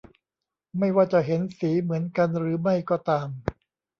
[0.77, 3.27] ไม่ว่าจะเห็นสีเหมือนกันหรือไม่ก็ตาม